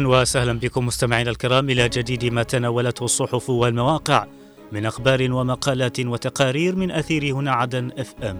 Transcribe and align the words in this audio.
أهلا 0.00 0.08
وسهلا 0.08 0.52
بكم 0.52 0.86
مستمعينا 0.86 1.30
الكرام 1.30 1.70
إلى 1.70 1.88
جديد 1.88 2.24
ما 2.24 2.42
تناولته 2.42 3.04
الصحف 3.04 3.50
والمواقع 3.50 4.26
من 4.72 4.86
أخبار 4.86 5.32
ومقالات 5.32 6.00
وتقارير 6.00 6.76
من 6.76 6.90
أثير 6.90 7.34
هنا 7.34 7.52
عدن 7.52 7.90
إف 7.98 8.14
إم. 8.22 8.36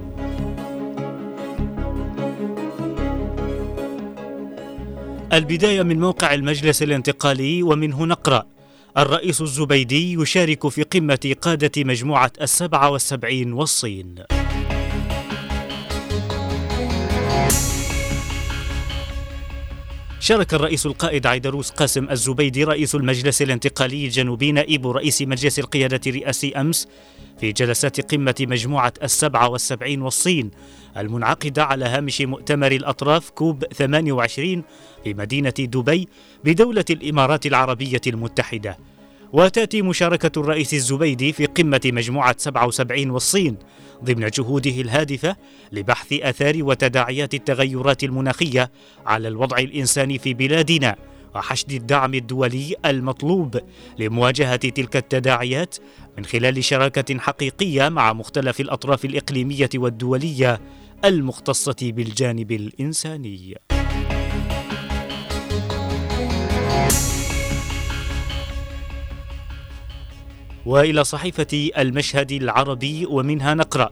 البداية 5.33 5.83
من 5.83 6.01
موقع 6.01 6.35
المجلس 6.35 6.83
الانتقالي 6.83 7.63
ومنه 7.63 8.05
نقرا 8.05 8.47
الرئيس 8.99 9.41
الزبيدي 9.41 10.13
يشارك 10.13 10.69
في 10.69 10.83
قمة 10.83 11.35
قادة 11.43 11.85
مجموعة 11.85 12.33
السبعة 12.41 12.91
والسبعين 12.91 13.53
والصين. 13.53 14.15
شارك 20.31 20.55
الرئيس 20.55 20.87
القائد 20.87 21.27
عيدروس 21.27 21.71
قاسم 21.71 22.11
الزبيدي 22.11 22.65
رئيس 22.65 22.95
المجلس 22.95 23.43
الانتقالي 23.43 24.05
الجنوبي 24.05 24.53
نائب 24.53 24.87
رئيس 24.87 25.23
مجلس 25.23 25.59
القيادة 25.59 26.01
الرئاسي 26.07 26.53
أمس 26.53 26.89
في 27.41 27.53
جلسات 27.53 28.15
قمة 28.15 28.35
مجموعة 28.41 28.93
السبعة 29.03 29.49
والسبعين 29.49 30.03
والصين 30.03 30.51
المنعقدة 30.97 31.65
على 31.65 31.85
هامش 31.85 32.21
مؤتمر 32.21 32.73
الأطراف 32.73 33.31
كوب 33.31 33.65
28 33.65 34.63
في 35.05 35.15
مدينة 35.15 35.55
دبي 35.59 36.09
بدولة 36.45 36.85
الإمارات 36.91 37.47
العربية 37.47 38.01
المتحدة. 38.07 38.79
وتأتي 39.33 39.83
مشاركة 39.83 40.41
الرئيس 40.41 40.75
الزبيدي 40.75 41.33
في 41.33 41.47
قمة 41.47 41.81
مجموعة 41.85 42.35
77 42.39 43.11
والصين 43.11 43.57
ضمن 44.05 44.27
جهوده 44.27 44.71
الهادفة 44.71 45.37
لبحث 45.73 46.13
أثار 46.13 46.55
وتداعيات 46.63 47.35
التغيرات 47.35 48.05
المناخية 48.05 48.71
على 49.07 49.29
الوضع 49.29 49.59
الإنساني 49.59 50.19
في 50.19 50.35
بلادنا 50.35 50.97
وحشد 51.35 51.73
الدعم 51.73 52.15
الدولي 52.15 52.75
المطلوب 52.87 53.61
لمواجهة 53.99 54.57
تلك 54.57 54.97
التداعيات 54.97 55.77
من 56.19 56.25
خلال 56.25 56.65
شراكة 56.65 57.19
حقيقية 57.19 57.89
مع 57.89 58.13
مختلف 58.13 58.61
الأطراف 58.61 59.05
الإقليمية 59.05 59.71
والدولية 59.75 60.61
المختصة 61.05 61.77
بالجانب 61.83 62.53
الإنساني. 62.53 63.57
وإلى 70.67 71.05
صحيفة 71.05 71.71
المشهد 71.79 72.33
العربي 72.33 73.07
ومنها 73.07 73.55
نقرأ 73.55 73.91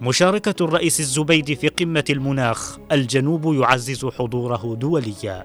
مشاركة 0.00 0.64
الرئيس 0.64 1.00
الزبيدي 1.00 1.56
في 1.56 1.68
قمة 1.68 2.04
المناخ 2.10 2.78
الجنوب 2.92 3.54
يعزز 3.54 4.06
حضوره 4.06 4.76
دوليا. 4.80 5.44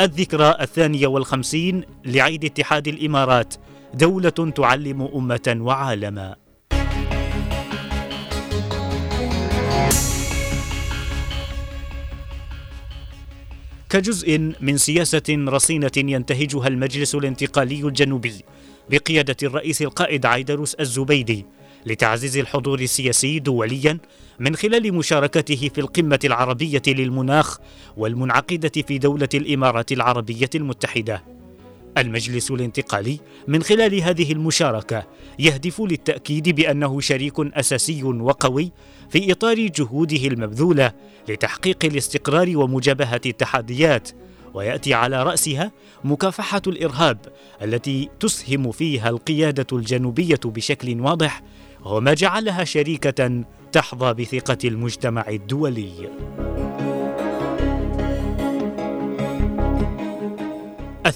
الذكرى 0.00 0.54
الثانية 0.60 1.06
والخمسين 1.06 1.84
لعيد 2.04 2.44
اتحاد 2.44 2.88
الإمارات 2.88 3.54
دولة 3.94 4.30
تعلم 4.30 5.02
أمة 5.02 5.56
وعالما. 5.60 6.36
كجزء 13.90 14.52
من 14.60 14.76
سياسة 14.76 15.22
رصينة 15.28 15.90
ينتهجها 15.96 16.68
المجلس 16.68 17.14
الانتقالي 17.14 17.80
الجنوبي 17.80 18.34
بقيادة 18.90 19.36
الرئيس 19.42 19.82
القائد 19.82 20.26
عيدروس 20.26 20.74
الزبيدي 20.74 21.46
لتعزيز 21.86 22.36
الحضور 22.36 22.80
السياسي 22.80 23.38
دوليا 23.38 23.98
من 24.38 24.56
خلال 24.56 24.94
مشاركته 24.94 25.70
في 25.74 25.80
القمة 25.80 26.18
العربية 26.24 26.82
للمناخ 26.86 27.58
والمنعقدة 27.96 28.82
في 28.86 28.98
دولة 28.98 29.28
الإمارات 29.34 29.92
العربية 29.92 30.50
المتحدة. 30.54 31.39
المجلس 31.98 32.50
الانتقالي 32.50 33.20
من 33.48 33.62
خلال 33.62 34.02
هذه 34.02 34.32
المشاركة 34.32 35.06
يهدف 35.38 35.80
للتأكيد 35.80 36.48
بأنه 36.48 37.00
شريك 37.00 37.40
أساسي 37.40 38.02
وقوي 38.02 38.72
في 39.10 39.32
إطار 39.32 39.66
جهوده 39.66 40.26
المبذولة 40.26 40.92
لتحقيق 41.28 41.84
الاستقرار 41.84 42.56
ومجابهة 42.56 43.20
التحديات 43.26 44.08
ويأتي 44.54 44.94
على 44.94 45.22
رأسها 45.22 45.72
مكافحة 46.04 46.62
الإرهاب 46.66 47.18
التي 47.62 48.08
تسهم 48.20 48.72
فيها 48.72 49.08
القيادة 49.08 49.66
الجنوبية 49.72 50.40
بشكل 50.44 51.00
واضح 51.00 51.42
وما 51.84 52.14
جعلها 52.14 52.64
شريكة 52.64 53.44
تحظى 53.72 54.14
بثقة 54.14 54.58
المجتمع 54.64 55.24
الدولي. 55.28 56.10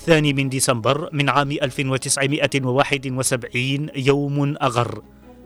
الثاني 0.05 0.33
من 0.33 0.49
ديسمبر 0.49 1.09
من 1.13 1.29
عام 1.29 1.51
1971 1.51 3.89
يوم 3.97 4.57
أغر. 4.63 5.03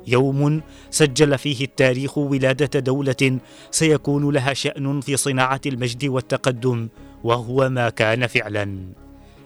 يوم 0.07 0.61
سجل 0.91 1.39
فيه 1.39 1.65
التاريخ 1.65 2.19
ولادة 2.19 2.81
دولة 2.81 3.39
سيكون 3.71 4.31
لها 4.31 4.55
شأن 4.55 5.01
في 5.01 5.17
صناعة 5.17 5.61
المجد 5.67 6.05
والتقدم 6.05 6.89
وهو 7.25 7.69
ما 7.69 7.91
كان 7.91 8.27
فعلا. 8.27 8.79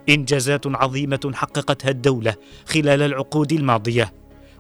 إنجازات 0.09 0.67
عظيمة 0.67 1.31
حققتها 1.35 1.91
الدولة 1.91 2.35
خلال 2.67 3.03
العقود 3.03 3.53
الماضية 3.53 4.13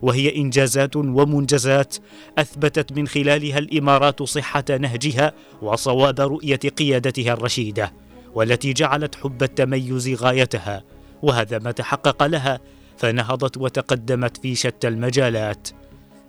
وهي 0.02 0.36
إنجازات 0.36 0.96
ومنجزات 0.96 1.96
أثبتت 2.38 2.92
من 2.92 3.08
خلالها 3.08 3.58
الإمارات 3.58 4.22
صحة 4.22 4.64
نهجها 4.70 5.32
وصواب 5.62 6.20
رؤية 6.20 6.56
قيادتها 6.56 7.32
الرشيدة. 7.32 7.92
والتي 8.34 8.72
جعلت 8.72 9.14
حب 9.14 9.42
التميز 9.42 10.08
غايتها 10.08 10.84
وهذا 11.22 11.58
ما 11.58 11.70
تحقق 11.70 12.22
لها 12.26 12.60
فنهضت 12.96 13.56
وتقدمت 13.56 14.36
في 14.36 14.54
شتى 14.54 14.88
المجالات. 14.88 15.68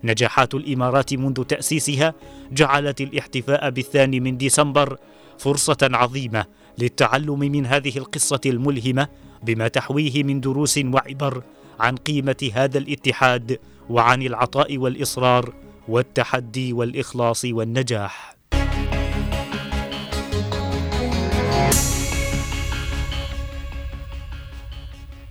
نجاحات 0.03 0.53
الإمارات 0.53 1.13
منذ 1.13 1.43
تأسيسها 1.43 2.13
جعلت 2.51 3.01
الاحتفاء 3.01 3.69
بالثاني 3.69 4.19
من 4.19 4.37
ديسمبر 4.37 4.97
فرصة 5.37 5.77
عظيمة 5.81 6.45
للتعلم 6.77 7.39
من 7.39 7.65
هذه 7.65 7.97
القصة 7.97 8.41
الملهمة 8.45 9.07
بما 9.43 9.67
تحويه 9.67 10.23
من 10.23 10.41
دروس 10.41 10.77
وعبر 10.77 11.43
عن 11.79 11.95
قيمة 11.95 12.51
هذا 12.53 12.77
الاتحاد 12.77 13.59
وعن 13.89 14.21
العطاء 14.21 14.77
والإصرار 14.77 15.53
والتحدي 15.87 16.73
والإخلاص 16.73 17.45
والنجاح. 17.45 18.35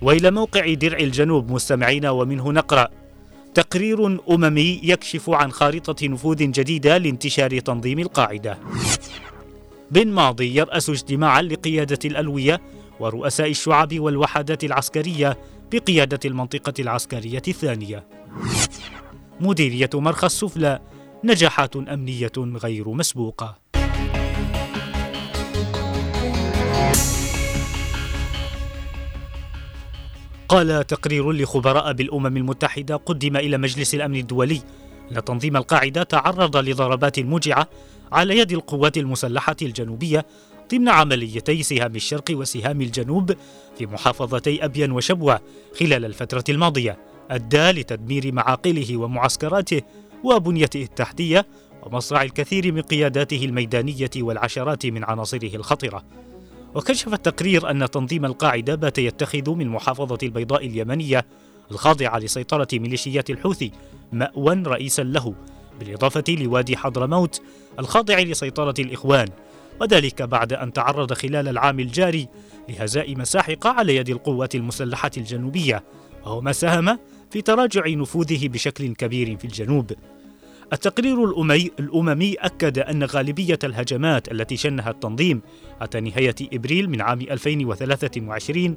والى 0.03 0.31
موقع 0.31 0.73
درع 0.73 0.97
الجنوب 0.97 1.51
مستمعين 1.51 2.05
ومنه 2.05 2.51
نقرأ 2.51 2.87
تقرير 3.53 4.05
أممي 4.29 4.79
يكشف 4.83 5.29
عن 5.29 5.51
خارطة 5.51 6.07
نفوذ 6.07 6.37
جديدة 6.37 6.97
لانتشار 6.97 7.59
تنظيم 7.59 7.99
القاعدة 7.99 8.57
بن 9.91 10.07
ماضي 10.07 10.55
يرأس 10.55 10.89
اجتماعا 10.89 11.41
لقيادة 11.41 11.99
الألوية 12.05 12.61
ورؤساء 12.99 13.49
الشعب 13.49 13.99
والوحدات 13.99 14.63
العسكرية 14.63 15.37
بقيادة 15.71 16.19
المنطقة 16.25 16.73
العسكرية 16.79 17.41
الثانية. 17.47 18.07
مديرية 19.39 19.89
مرخى 19.93 20.25
السفلى 20.25 20.79
نجاحات 21.23 21.75
أمنية 21.75 22.31
غير 22.37 22.89
مسبوقة. 22.89 23.62
قال 30.53 30.87
تقرير 30.87 31.31
لخبراء 31.31 31.93
بالأمم 31.93 32.37
المتحدة 32.37 32.95
قدم 32.95 33.37
إلى 33.37 33.57
مجلس 33.57 33.95
الأمن 33.95 34.15
الدولي 34.15 34.61
أن 35.11 35.23
تنظيم 35.23 35.57
القاعدة 35.57 36.03
تعرض 36.03 36.57
لضربات 36.57 37.19
موجعة 37.19 37.69
على 38.11 38.37
يد 38.37 38.51
القوات 38.51 38.97
المسلحة 38.97 39.55
الجنوبية 39.61 40.25
ضمن 40.71 40.89
عمليتي 40.89 41.63
سهام 41.63 41.95
الشرق 41.95 42.23
وسهام 42.31 42.81
الجنوب 42.81 43.33
في 43.77 43.85
محافظتي 43.85 44.65
أبين 44.65 44.91
وشبوة 44.91 45.41
خلال 45.79 46.05
الفترة 46.05 46.43
الماضية 46.49 46.97
أدى 47.31 47.71
لتدمير 47.71 48.31
معاقله 48.31 48.97
ومعسكراته 48.97 49.81
وبنيته 50.23 50.81
التحتية 50.83 51.47
ومصرع 51.83 52.21
الكثير 52.21 52.71
من 52.71 52.81
قياداته 52.81 53.45
الميدانية 53.45 54.11
والعشرات 54.17 54.85
من 54.85 55.03
عناصره 55.03 55.55
الخطرة. 55.55 56.03
وكشف 56.75 57.13
التقرير 57.13 57.71
أن 57.71 57.89
تنظيم 57.91 58.25
القاعدة 58.25 58.75
بات 58.75 58.97
يتخذ 58.97 59.49
من 59.51 59.69
محافظة 59.69 60.17
البيضاء 60.23 60.65
اليمنية 60.65 61.25
الخاضعة 61.71 62.19
لسيطرة 62.19 62.67
ميليشيات 62.73 63.29
الحوثي 63.29 63.71
مأوى 64.11 64.55
رئيسا 64.55 65.01
له 65.01 65.33
بالإضافة 65.79 66.23
لوادي 66.29 66.77
حضرموت 66.77 67.41
الخاضع 67.79 68.19
لسيطرة 68.19 68.73
الإخوان. 68.79 69.27
وذلك 69.81 70.21
بعد 70.21 70.53
أن 70.53 70.73
تعرض 70.73 71.13
خلال 71.13 71.47
العام 71.47 71.79
الجاري 71.79 72.27
لهزائم 72.69 73.23
ساحقة 73.23 73.69
على 73.69 73.95
يد 73.95 74.09
القوات 74.09 74.55
المسلحة 74.55 75.11
الجنوبية 75.17 75.83
وهو 76.25 76.41
ما 76.41 76.51
ساهم 76.51 76.99
في 77.31 77.41
تراجع 77.41 77.87
نفوذه 77.87 78.47
بشكل 78.47 78.93
كبير 78.95 79.37
في 79.37 79.45
الجنوب. 79.45 79.91
التقرير 80.73 81.23
الأمي 81.25 81.71
الأممي 81.79 82.33
أكد 82.33 82.79
أن 82.79 83.03
غالبية 83.03 83.59
الهجمات 83.63 84.31
التي 84.31 84.57
شنها 84.57 84.89
التنظيم 84.89 85.41
حتى 85.81 85.99
نهاية 85.99 86.35
إبريل 86.53 86.89
من 86.89 87.01
عام 87.01 87.21
2023 87.21 88.75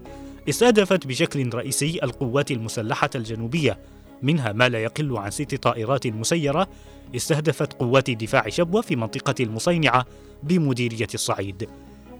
استهدفت 0.49 1.07
بشكل 1.07 1.55
رئيسي 1.55 1.99
القوات 2.03 2.51
المسلحة 2.51 3.11
الجنوبية 3.15 3.79
منها 4.23 4.53
ما 4.53 4.69
لا 4.69 4.83
يقل 4.83 5.17
عن 5.17 5.31
ست 5.31 5.55
طائرات 5.55 6.07
مسيرة 6.07 6.69
استهدفت 7.17 7.73
قوات 7.73 8.11
دفاع 8.11 8.49
شبوة 8.49 8.81
في 8.83 8.97
منطقة 8.97 9.35
المصينعة 9.41 10.07
بمديرية 10.43 11.09
الصعيد. 11.15 11.69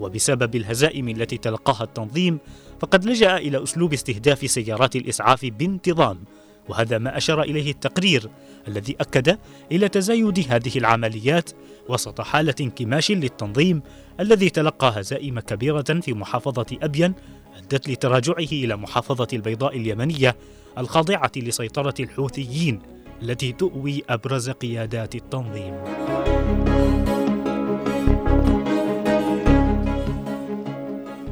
وبسبب 0.01 0.57
الهزائم 0.57 1.09
التي 1.09 1.39
تلقاها 1.39 1.85
التنظيم 1.85 2.39
فقد 2.81 3.05
لجأ 3.05 3.37
إلى 3.37 3.63
أسلوب 3.63 3.93
استهداف 3.93 4.51
سيارات 4.51 4.97
الإسعاف 4.97 5.45
بانتظام. 5.45 6.19
وهذا 6.69 6.99
ما 6.99 7.17
أشار 7.17 7.43
إليه 7.43 7.71
التقرير 7.71 8.31
الذي 8.69 8.97
أكد 9.01 9.39
إلى 9.73 9.89
تزايد 9.89 10.47
هذه 10.49 10.79
العمليات 10.79 11.51
وسط 11.89 12.21
حالة 12.21 12.55
انكماش 12.61 13.11
للتنظيم 13.11 13.83
الذي 14.21 14.51
تلقى 14.51 15.01
هزائم 15.01 15.41
كبيرة 15.41 16.01
في 16.03 16.13
محافظة 16.13 16.67
أبين 16.83 17.15
أدت 17.57 17.89
لتراجعه 17.89 18.53
إلى 18.53 18.77
محافظة 18.77 19.29
البيضاء 19.33 19.77
اليمنية 19.77 20.37
الخاضعة 20.79 21.33
لسيطرة 21.37 21.95
الحوثيين 22.01 22.83
التي 23.23 23.53
تؤوي 23.53 24.03
أبرز 24.09 24.51
قيادات 24.51 25.15
التنظيم. 25.15 25.75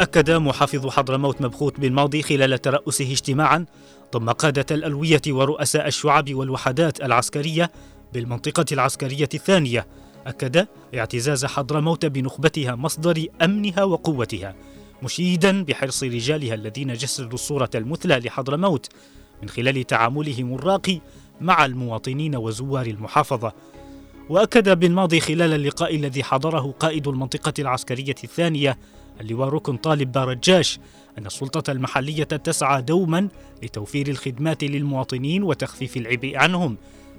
أكد 0.04 0.30
محافظ 0.30 0.86
حضرموت 0.86 1.42
مبخوت 1.42 1.80
بالماضي 1.80 2.22
خلال 2.22 2.62
ترأسه 2.62 3.12
اجتماعا 3.12 3.66
ضم 4.14 4.30
قادة 4.30 4.66
الألوية 4.70 5.22
ورؤساء 5.28 5.86
الشعب 5.86 6.34
والوحدات 6.34 7.00
العسكرية 7.00 7.72
بالمنطقة 8.12 8.64
العسكرية 8.72 9.28
الثانية. 9.34 9.86
أكد 10.26 10.66
اعتزاز 10.94 11.44
حضرموت 11.44 12.06
بنخبتها 12.06 12.74
مصدر 12.74 13.26
أمنها 13.42 13.84
وقوتها 13.84 14.54
مشيدا 15.02 15.64
بحرص 15.64 16.02
رجالها 16.02 16.54
الذين 16.54 16.92
جسدوا 16.92 17.34
الصورة 17.34 17.70
المثلى 17.74 18.18
لحضرموت 18.18 18.88
من 19.42 19.48
خلال 19.48 19.86
تعاملهم 19.86 20.54
الراقي 20.54 21.00
مع 21.40 21.64
المواطنين 21.64 22.36
وزوار 22.36 22.86
المحافظة. 22.86 23.52
وأكد 24.28 24.78
بالماضي 24.78 25.20
خلال 25.20 25.52
اللقاء 25.52 25.96
الذي 25.96 26.24
حضره 26.24 26.74
قائد 26.80 27.08
المنطقة 27.08 27.52
العسكرية 27.58 28.14
الثانية 28.24 28.78
اللواء 29.20 29.48
ركن 29.48 29.76
طالب 29.76 30.12
بارجاش 30.12 30.78
أن 31.18 31.26
السلطة 31.26 31.72
المحلية 31.72 32.24
تسعى 32.24 32.82
دوما 32.82 33.28
لتوفير 33.62 34.08
الخدمات 34.08 34.64
للمواطنين 34.64 35.42
وتخفيف 35.42 35.96
العبء 35.96 36.36
عنهم 36.36 36.76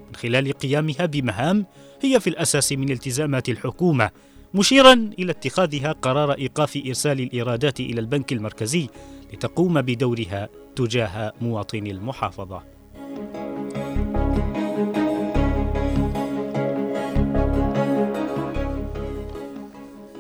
من 0.08 0.16
خلال 0.16 0.54
قيامها 0.54 1.06
بمهام 1.06 1.66
هي 2.02 2.20
في 2.20 2.30
الأساس 2.30 2.72
من 2.72 2.92
التزامات 2.92 3.50
الحكومة 3.50 4.10
مشيرا 4.54 4.94
إلى 4.94 5.32
اتخاذها 5.32 5.92
قرار 5.92 6.32
إيقاف 6.32 6.82
إرسال 6.88 7.22
الإيرادات 7.22 7.80
إلى 7.80 8.00
البنك 8.00 8.34
المركزي 8.34 8.88
لتقوم 9.34 9.82
بدورها 9.82 10.50
تجاه 10.76 11.34
مواطني 11.42 11.92
المحافظة. 11.92 12.75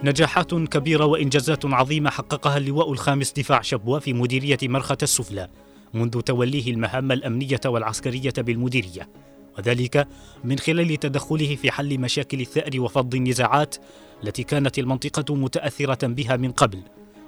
نجاحات 0.06 0.54
كبيرة 0.54 1.06
وإنجازات 1.06 1.66
عظيمة 1.66 2.10
حققها 2.10 2.57
اللواء 2.57 2.92
الخامس 2.92 3.31
دفاع 3.31 3.62
شبوة 3.62 4.00
في 4.00 4.13
مديرية 4.13 4.57
مرخة 4.63 4.98
السفلى 5.04 5.50
منذ 5.94 6.22
توليه 6.22 6.72
المهام 6.72 7.12
الأمنية 7.12 7.60
والعسكرية 7.66 8.34
بالمديرية. 8.38 9.10
وذلك 9.57 10.07
من 10.44 10.60
خلال 10.60 10.98
تدخله 11.00 11.56
في 11.56 11.72
حل 11.72 12.00
مشاكل 12.00 12.42
الثأر 12.42 12.81
وفض 12.81 13.16
النزاعات 13.16 13.75
التي 14.24 14.44
كانت 14.44 14.80
المنطقة 14.80 15.36
متأثرة 15.36 16.07
بها 16.07 16.36
من 16.36 16.52
قبل 16.52 16.80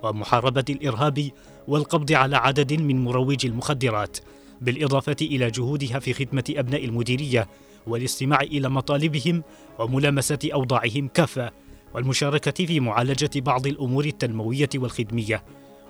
ومحاربة 0.03 0.65
الإرهاب 0.69 1.29
والقبض 1.67 2.11
على 2.11 2.35
عدد 2.35 2.73
من 2.73 3.03
مروجي 3.03 3.47
المخدرات 3.47 4.17
بالإضافة 4.61 5.15
إلى 5.21 5.51
جهودها 5.51 5.99
في 5.99 6.13
خدمة 6.13 6.43
أبناء 6.49 6.85
المديرية 6.85 7.47
والاستماع 7.87 8.41
إلى 8.41 8.69
مطالبهم 8.69 9.43
وملامسة 9.79 10.39
أوضاعهم 10.53 11.07
كافة. 11.07 11.51
والمشاركة 11.93 12.65
في 12.65 12.79
معالجة 12.79 13.29
بعض 13.35 13.67
الأمور 13.67 14.05
التنموية 14.05 14.69
والخدمية 14.75 15.43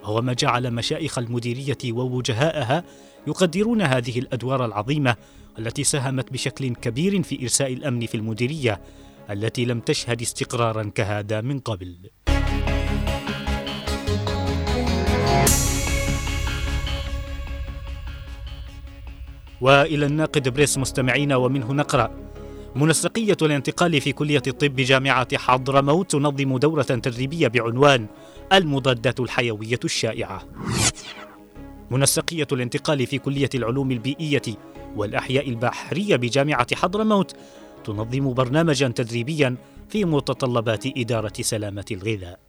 وهو 0.04 0.22
ما 0.22 0.34
جعل 0.34 0.72
مشايخ 0.72 1.18
المديرية 1.18 1.78
ووجهاءها 1.92 2.84
يقدرون 3.28 3.82
هذه 3.82 4.20
الأدوار 4.20 4.66
العظيمة 4.66 5.16
التي 5.60 5.84
ساهمت 5.84 6.34
بشكل 6.34 6.76
كبير 6.76 7.24
في 7.24 7.42
إرساء 7.42 7.74
الأمن 7.74 8.06
في 8.06 8.16
المديرية 8.16 8.82
التي 9.30 9.66
لم 9.66 9.80
تشهد 9.80 10.22
استقرارا 10.22 10.92
كهذا 10.96 11.42
من 11.42 11.60
قبل. 11.60 11.98
وإلى 19.62 20.06
الناقد 20.06 20.50
بريس 20.50 20.78
مستمعين 20.78 21.34
ومنه 21.34 21.74
نقرأ 21.74 22.12
منسقيه 22.78 23.38
الانتقال 23.42 24.02
في 24.02 24.12
كلية 24.12 24.42
الطب 24.48 24.76
بجامعه 24.76 25.38
حضرموت 25.38 26.12
تنظم 26.12 26.58
دورة 26.58 26.84
تدريبية 26.84 27.48
بعنوان 27.48 28.08
المضادات 28.54 29.20
الحيوية 29.20 29.80
الشائعة. 29.86 30.44
منسقيه 31.92 32.48
الانتقال 32.52 33.08
في 33.08 33.18
كلية 33.18 33.50
العلوم 33.56 33.92
البيئية 33.92 34.42
والأحياء 34.96 35.50
البحرية 35.50 36.16
بجامعة 36.16 36.76
حضرموت 36.76 37.36
تنظم 37.84 38.34
برنامجا 38.34 38.88
تدريبيا 38.88 39.56
في 39.90 40.06
متطلبات 40.06 40.86
إدارة 40.98 41.34
سلامة 41.42 41.86
الغذاء. 41.92 42.40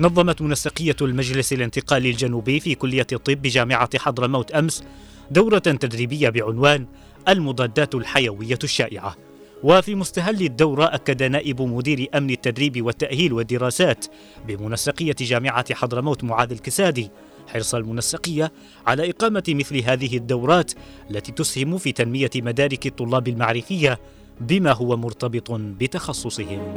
نظمت 0.00 0.42
منسقية 0.42 0.96
المجلس 1.02 1.52
الانتقالي 1.52 2.10
الجنوبي 2.10 2.60
في 2.60 2.74
كلية 2.74 3.06
الطب 3.12 3.42
بجامعة 3.42 3.98
حضرموت 3.98 4.50
أمس 4.50 4.84
دورة 5.30 5.58
تدريبية 5.58 6.28
بعنوان 6.28 6.86
المضادات 7.28 7.94
الحيوية 7.94 8.58
الشائعة 8.64 9.16
وفي 9.62 9.94
مستهل 9.94 10.42
الدورة 10.42 10.84
أكد 10.84 11.22
نائب 11.22 11.62
مدير 11.62 12.08
أمن 12.14 12.30
التدريب 12.30 12.86
والتأهيل 12.86 13.32
والدراسات 13.32 14.06
بمنسقية 14.46 15.16
جامعة 15.20 15.74
حضرموت 15.74 16.24
معاذ 16.24 16.50
الكسادي 16.50 17.10
حرص 17.48 17.74
المنسقية 17.74 18.52
على 18.86 19.10
إقامة 19.10 19.44
مثل 19.48 19.82
هذه 19.82 20.16
الدورات 20.16 20.72
التي 21.10 21.32
تسهم 21.32 21.78
في 21.78 21.92
تنمية 21.92 22.30
مدارك 22.36 22.86
الطلاب 22.86 23.28
المعرفية 23.28 24.00
بما 24.40 24.72
هو 24.72 24.96
مرتبط 24.96 25.52
بتخصصهم. 25.52 26.74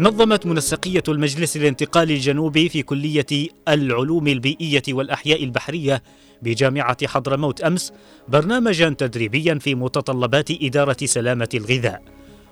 نظمت 0.00 0.46
منسقية 0.46 1.02
المجلس 1.08 1.56
الانتقالي 1.56 2.14
الجنوبي 2.14 2.68
في 2.68 2.82
كلية 2.82 3.48
العلوم 3.68 4.28
البيئية 4.28 4.82
والأحياء 4.88 5.44
البحرية 5.44 6.02
بجامعة 6.42 7.06
حضرموت 7.06 7.60
أمس 7.60 7.92
برنامجا 8.28 8.88
تدريبيا 8.88 9.54
في 9.54 9.74
متطلبات 9.74 10.50
إدارة 10.62 10.96
سلامة 11.04 11.48
الغذاء. 11.54 12.02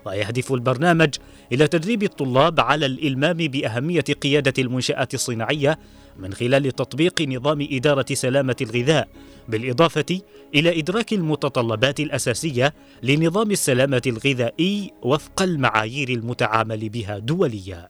ويهدف 0.06 0.52
البرنامج 0.52 1.14
إلى 1.52 1.68
تدريب 1.68 2.02
الطلاب 2.02 2.60
على 2.60 2.86
الإلمام 2.86 3.36
بأهمية 3.36 4.00
قيادة 4.00 4.54
المنشآت 4.58 5.14
الصناعية 5.14 5.78
من 6.18 6.34
خلال 6.34 6.72
تطبيق 6.72 7.22
نظام 7.22 7.68
إدارة 7.70 8.06
سلامة 8.12 8.56
الغذاء 8.60 9.08
بالإضافة 9.48 10.20
إلى 10.54 10.80
إدراك 10.80 11.12
المتطلبات 11.12 12.00
الأساسية 12.00 12.74
لنظام 13.02 13.50
السلامة 13.50 14.02
الغذائي 14.06 14.92
وفق 15.02 15.42
المعايير 15.42 16.08
المتعامل 16.08 16.88
بها 16.88 17.18
دوليا. 17.18 17.88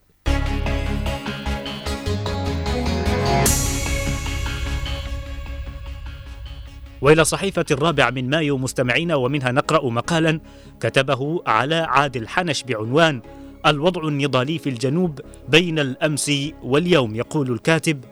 وإلى 7.00 7.24
صحيفة 7.24 7.64
الرابع 7.70 8.10
من 8.10 8.30
مايو 8.30 8.58
مستمعين 8.58 9.12
ومنها 9.12 9.52
نقرأ 9.52 9.90
مقالا 9.90 10.40
كتبه 10.80 11.42
على 11.46 11.74
عادل 11.74 12.28
حنش 12.28 12.62
بعنوان 12.62 13.22
الوضع 13.66 14.08
النضالي 14.08 14.58
في 14.58 14.68
الجنوب 14.68 15.20
بين 15.48 15.78
الأمس 15.78 16.32
واليوم 16.62 17.14
يقول 17.14 17.52
الكاتب 17.52 18.04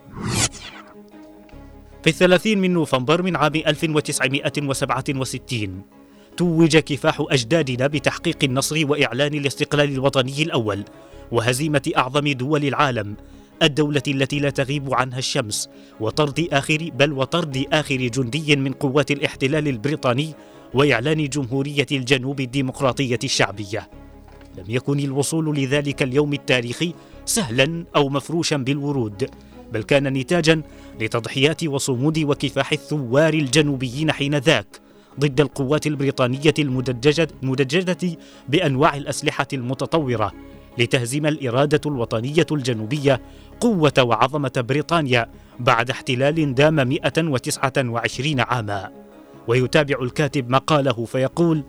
في 2.05 2.11
الثلاثين 2.11 2.59
من 2.59 2.73
نوفمبر 2.73 3.23
من 3.23 3.37
عام 3.37 3.55
1967 3.55 5.83
توج 6.37 6.77
كفاح 6.77 7.25
أجدادنا 7.31 7.87
بتحقيق 7.87 8.37
النصر 8.43 8.91
وإعلان 8.91 9.35
الاستقلال 9.35 9.93
الوطني 9.93 10.43
الأول 10.43 10.85
وهزيمة 11.33 11.93
أعظم 11.97 12.29
دول 12.29 12.65
العالم 12.65 13.17
الدولة 13.63 14.03
التي 14.09 14.39
لا 14.39 14.51
تغيب 14.51 14.95
عنها 14.95 15.19
الشمس 15.19 15.69
وطرد 16.01 16.49
آخر 16.53 16.91
بل 16.95 17.13
وطرد 17.13 17.65
آخر 17.73 17.97
جندي 17.97 18.57
من 18.57 18.73
قوات 18.73 19.11
الاحتلال 19.11 19.69
البريطاني 19.69 20.35
وإعلان 20.75 21.29
جمهورية 21.29 21.87
الجنوب 21.93 22.41
الديمقراطية 22.41 23.19
الشعبية. 23.25 23.91
لم 24.59 24.65
يكن 24.69 25.01
الوصول 25.01 25.57
لذلك 25.57 26.03
اليوم 26.03 26.33
التاريخي 26.33 26.95
سهلا 27.25 27.85
أو 27.97 28.09
مفروشا 28.09 28.57
بالورود. 28.57 29.31
بل 29.75 29.83
كان 29.83 30.13
نتاجا 30.13 30.63
لتضحيات 31.01 31.65
وصمود 31.65 32.19
وكفاح 32.19 32.73
الثوار 32.73 33.35
الجنوبيين 33.35 34.13
حينذاك 34.13 34.81
ضد 35.21 35.41
القوات 35.41 35.87
البريطانية 35.87 36.55
المدججة, 36.59 37.29
المدججة 37.43 38.19
بأنواع 38.49 38.97
الأسلحة 38.97 39.47
المتطورة 39.53 40.33
لتهزم 40.79 41.27
الإرادة 41.27 41.81
الوطنية 41.87 42.47
الجنوبية 42.53 43.21
قوة 43.61 43.93
وعظمة 43.99 44.53
بريطانيا 44.57 45.27
بعد 45.61 45.91
احتلال 45.91 46.55
دام 46.55 46.75
129 46.75 48.41
عاما. 48.41 48.91
ويتابع 49.49 50.03
الكاتب 50.03 50.51
مقاله 50.51 51.05
فيقول 51.05 51.63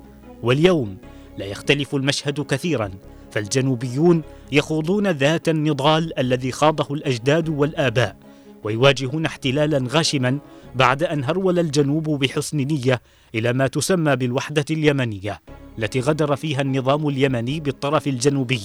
واليوم 0.43 0.97
لا 1.37 1.45
يختلف 1.45 1.95
المشهد 1.95 2.41
كثيرا 2.41 2.91
فالجنوبيون 3.35 4.21
يخوضون 4.51 5.07
ذات 5.07 5.49
النضال 5.49 6.19
الذي 6.19 6.51
خاضه 6.51 6.95
الأجداد 6.95 7.49
والآباء 7.49 8.15
ويواجهون 8.63 9.25
احتلالا 9.25 9.87
غاشما 9.89 10.37
بعد 10.75 11.03
أن 11.03 11.23
هرول 11.23 11.59
الجنوب 11.59 12.09
بحسن 12.09 12.57
نية 12.57 13.01
إلى 13.35 13.53
ما 13.53 13.67
تسمى 13.67 14.15
بالوحدة 14.15 14.65
اليمنية 14.71 15.41
التي 15.79 15.99
غدر 15.99 16.35
فيها 16.35 16.61
النظام 16.61 17.07
اليمني 17.07 17.59
بالطرف 17.59 18.07
الجنوبي. 18.07 18.61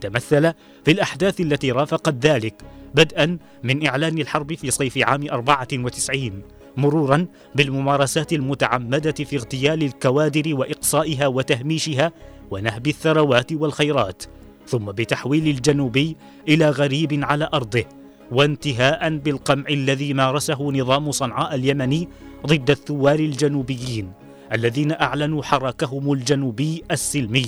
تمثل 0.00 0.52
في 0.84 0.90
الأحداث 0.90 1.40
التي 1.40 1.72
رافقت 1.72 2.26
ذلك 2.26 2.54
بدءا 2.94 3.38
من 3.62 3.86
إعلان 3.86 4.18
الحرب 4.18 4.54
في 4.54 4.70
صيف 4.70 4.98
عام 4.98 5.30
94 5.30 6.42
مرورا 6.76 7.26
بالممارسات 7.54 8.32
المتعمدة 8.32 9.12
في 9.12 9.36
اغتيال 9.36 9.82
الكوادر 9.82 10.54
وإقصائها 10.54 11.26
وتهميشها 11.26 12.12
ونهب 12.50 12.86
الثروات 12.86 13.52
والخيرات 13.52 14.22
ثم 14.66 14.84
بتحويل 14.84 15.48
الجنوبي 15.48 16.16
إلى 16.48 16.70
غريب 16.70 17.24
على 17.24 17.48
أرضه 17.54 17.84
وانتهاء 18.30 19.16
بالقمع 19.16 19.64
الذي 19.70 20.14
مارسه 20.14 20.72
نظام 20.72 21.10
صنعاء 21.10 21.54
اليمني 21.54 22.08
ضد 22.46 22.70
الثوار 22.70 23.18
الجنوبيين 23.18 24.12
الذين 24.52 24.92
أعلنوا 24.92 25.42
حراكهم 25.42 26.12
الجنوبي 26.12 26.82
السلمي. 26.90 27.46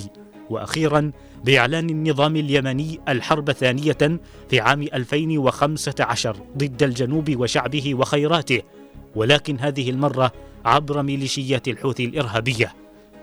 وأخيرا 0.49 1.11
بإعلان 1.45 1.89
النظام 1.89 2.35
اليمني 2.35 2.99
الحرب 3.09 3.51
ثانية 3.51 4.19
في 4.49 4.59
عام 4.59 4.81
2015 4.81 6.35
ضد 6.57 6.83
الجنوب 6.83 7.35
وشعبه 7.35 7.95
وخيراته. 7.95 8.61
ولكن 9.15 9.59
هذه 9.59 9.89
المرة 9.89 10.31
عبر 10.65 11.01
ميليشيات 11.01 11.67
الحوثي 11.67 12.05
الإرهابية. 12.05 12.73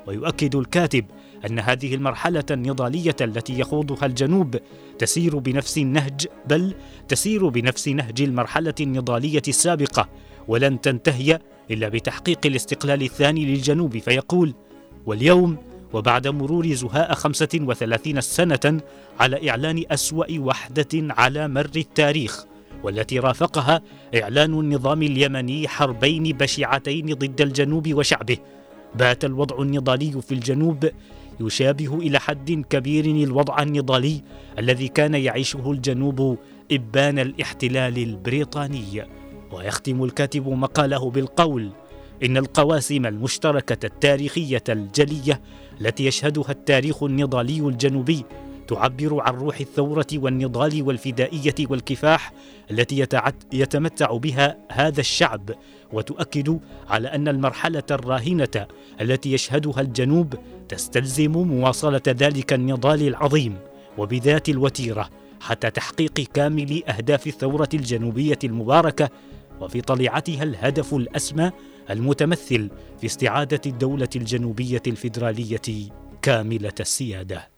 ويؤكد 0.06 0.56
الكاتب 0.56 1.04
أن 1.46 1.58
هذه 1.58 1.94
المرحلة 1.94 2.44
النضالية 2.50 3.16
التي 3.20 3.60
يخوضها 3.60 4.06
الجنوب 4.06 4.56
تسير 4.98 5.38
بنفس 5.38 5.78
النهج 5.78 6.26
بل 6.46 6.74
تسير 7.08 7.48
بنفس 7.48 7.88
نهج 7.88 8.22
المرحلة 8.22 8.74
النضالية 8.80 9.42
السابقة 9.48 10.08
ولن 10.48 10.80
تنتهي 10.80 11.38
إلا 11.70 11.88
بتحقيق 11.88 12.38
الاستقلال 12.46 13.02
الثاني 13.02 13.44
للجنوب 13.44 13.98
فيقول 13.98 14.54
واليوم 15.06 15.56
وبعد 15.92 16.28
مرور 16.28 16.74
زهاء 16.74 17.14
35 17.14 18.20
سنة 18.20 18.80
على 19.20 19.50
إعلان 19.50 19.84
أسوأ 19.90 20.38
وحدة 20.38 20.88
على 20.94 21.48
مر 21.48 21.70
التاريخ 21.76 22.44
والتي 22.82 23.18
رافقها 23.18 23.82
إعلان 24.22 24.60
النظام 24.60 25.02
اليمني 25.02 25.68
حربين 25.68 26.22
بشعتين 26.22 27.14
ضد 27.14 27.40
الجنوب 27.40 27.94
وشعبه 27.94 28.36
بات 28.94 29.24
الوضع 29.24 29.62
النضالي 29.62 30.22
في 30.22 30.32
الجنوب 30.32 30.90
يشابه 31.40 31.98
إلى 31.98 32.18
حد 32.20 32.64
كبير 32.70 33.04
الوضع 33.04 33.62
النضالي 33.62 34.22
الذي 34.58 34.88
كان 34.88 35.14
يعيشه 35.14 35.70
الجنوب 35.70 36.38
إبان 36.72 37.18
الاحتلال 37.18 37.98
البريطاني. 37.98 39.04
ويختم 39.52 40.04
الكاتب 40.04 40.48
مقاله 40.48 41.10
بالقول 41.10 41.70
إن 42.24 42.36
القواسم 42.36 43.06
المشتركة 43.06 43.86
التاريخية 43.86 44.64
الجلية 44.68 45.40
التي 45.80 46.06
يشهدها 46.06 46.50
التاريخ 46.50 47.02
النضالي 47.02 47.60
الجنوبي 47.60 48.24
تعبر 48.68 49.20
عن 49.20 49.34
روح 49.34 49.60
الثورة 49.60 50.06
والنضال 50.14 50.82
والفدائية 50.82 51.54
والكفاح 51.60 52.32
التي 52.70 53.06
يتمتع 53.52 54.16
بها 54.16 54.56
هذا 54.72 55.00
الشعب 55.00 55.50
وتؤكد 55.92 56.60
على 56.88 57.08
أن 57.08 57.28
المرحلة 57.28 57.82
الراهنة 57.90 58.66
التي 59.00 59.32
يشهدها 59.32 59.80
الجنوب 59.80 60.34
تستلزم 60.68 61.32
مواصلة 61.32 62.02
ذلك 62.08 62.52
النضال 62.52 63.08
العظيم 63.08 63.56
وبذات 63.98 64.48
الوتيرة 64.48 65.10
حتى 65.40 65.70
تحقيق 65.70 66.20
كامل 66.34 66.82
أهداف 66.88 67.26
الثورة 67.26 67.68
الجنوبية 67.74 68.38
المباركة 68.44 69.08
وفي 69.60 69.80
طليعتها 69.80 70.42
الهدف 70.42 70.94
الأسمى 70.94 71.50
المتمثل 71.90 72.70
في 73.00 73.06
استعادة 73.06 73.60
الدولة 73.66 74.08
الجنوبية 74.16 74.82
الفيدرالية 74.86 75.88
كاملة 76.22 76.72
السيادة. 76.80 77.57